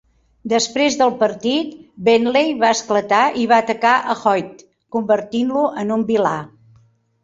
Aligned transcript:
Després 0.53 0.95
del 1.01 1.11
partit, 1.19 1.75
Bentley 2.09 2.51
va 2.65 2.73
esclatar 2.79 3.21
i 3.45 3.47
va 3.55 3.63
atacar 3.67 3.95
a 4.01 4.19
Hoyt, 4.25 4.69
convertint-lo 4.99 5.71
en 5.87 5.99
un 6.01 6.13
vilà. 6.15 6.39